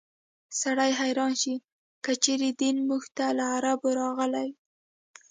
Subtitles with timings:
[0.61, 1.55] سړی حیران شي
[2.03, 4.53] که چېرې دین موږ ته له عربو راغلی وي.